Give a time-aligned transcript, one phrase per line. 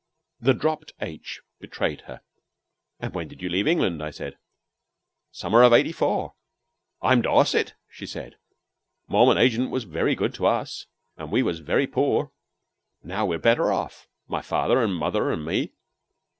[0.39, 2.21] The dropped "h" betrayed her.
[2.99, 4.35] "And when did you leave England?" I said.
[5.31, 6.33] "Summer of '84.
[7.03, 8.37] I am Dorset," she said.
[9.05, 10.87] "The Mormon agent was very good to us,
[11.17, 12.31] and we was very poor.
[13.03, 15.71] Now we're better off my father, an' mother, an' me."